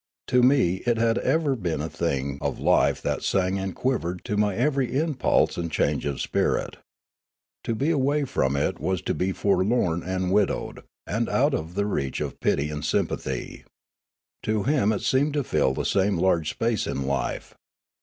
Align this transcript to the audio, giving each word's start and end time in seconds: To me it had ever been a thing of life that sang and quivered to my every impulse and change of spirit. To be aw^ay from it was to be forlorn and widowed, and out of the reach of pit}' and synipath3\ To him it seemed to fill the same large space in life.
To 0.29 0.41
me 0.41 0.77
it 0.87 0.97
had 0.97 1.19
ever 1.19 1.55
been 1.55 1.79
a 1.79 1.87
thing 1.87 2.39
of 2.41 2.57
life 2.57 3.03
that 3.03 3.21
sang 3.21 3.59
and 3.59 3.75
quivered 3.75 4.25
to 4.25 4.35
my 4.35 4.55
every 4.55 4.97
impulse 4.97 5.57
and 5.57 5.71
change 5.71 6.07
of 6.07 6.19
spirit. 6.19 6.77
To 7.65 7.75
be 7.75 7.89
aw^ay 7.89 8.27
from 8.27 8.55
it 8.55 8.79
was 8.79 9.03
to 9.03 9.13
be 9.13 9.31
forlorn 9.31 10.01
and 10.01 10.31
widowed, 10.31 10.81
and 11.05 11.29
out 11.29 11.53
of 11.53 11.75
the 11.75 11.85
reach 11.85 12.19
of 12.19 12.39
pit}' 12.39 12.57
and 12.71 12.81
synipath3\ 12.81 13.63
To 14.41 14.63
him 14.63 14.91
it 14.91 15.03
seemed 15.03 15.33
to 15.33 15.43
fill 15.43 15.75
the 15.75 15.85
same 15.85 16.17
large 16.17 16.49
space 16.49 16.87
in 16.87 17.03
life. 17.03 17.53